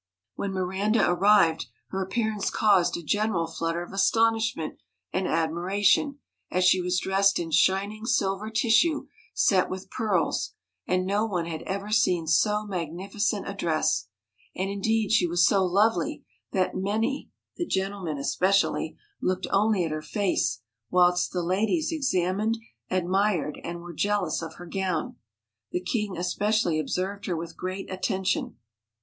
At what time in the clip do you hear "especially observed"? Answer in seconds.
26.17-27.27